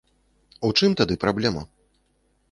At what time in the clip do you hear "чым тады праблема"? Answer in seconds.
0.79-1.63